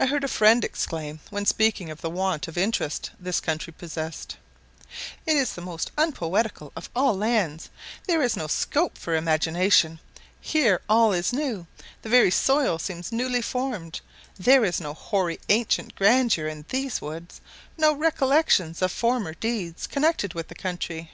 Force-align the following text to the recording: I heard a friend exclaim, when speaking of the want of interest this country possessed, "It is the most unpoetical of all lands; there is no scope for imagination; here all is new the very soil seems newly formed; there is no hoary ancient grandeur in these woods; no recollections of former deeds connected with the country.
I 0.00 0.06
heard 0.06 0.24
a 0.24 0.26
friend 0.26 0.64
exclaim, 0.64 1.20
when 1.30 1.46
speaking 1.46 1.88
of 1.88 2.00
the 2.00 2.10
want 2.10 2.48
of 2.48 2.58
interest 2.58 3.12
this 3.20 3.38
country 3.38 3.72
possessed, 3.72 4.36
"It 5.26 5.36
is 5.36 5.52
the 5.52 5.60
most 5.62 5.92
unpoetical 5.96 6.72
of 6.74 6.90
all 6.96 7.16
lands; 7.16 7.70
there 8.08 8.20
is 8.20 8.36
no 8.36 8.48
scope 8.48 8.98
for 8.98 9.14
imagination; 9.14 10.00
here 10.40 10.80
all 10.88 11.12
is 11.12 11.32
new 11.32 11.68
the 12.02 12.08
very 12.08 12.32
soil 12.32 12.80
seems 12.80 13.12
newly 13.12 13.42
formed; 13.42 14.00
there 14.36 14.64
is 14.64 14.80
no 14.80 14.92
hoary 14.92 15.38
ancient 15.48 15.94
grandeur 15.94 16.48
in 16.48 16.64
these 16.70 17.00
woods; 17.00 17.40
no 17.78 17.92
recollections 17.92 18.82
of 18.82 18.90
former 18.90 19.34
deeds 19.34 19.86
connected 19.86 20.34
with 20.34 20.48
the 20.48 20.56
country. 20.56 21.12